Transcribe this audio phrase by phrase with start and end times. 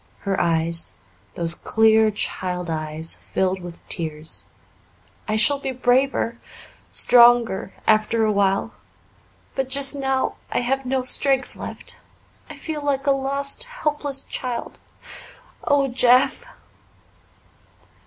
[0.21, 0.95] Her eyes,
[1.35, 4.49] those clear child eyes, filled with tears.
[5.27, 6.39] "I shall be braver
[6.89, 8.73] stronger after a while.
[9.53, 11.99] But just now I have no strength left.
[12.49, 14.79] I feel like a lost, helpless child.
[15.65, 16.45] Oh, Jeff!"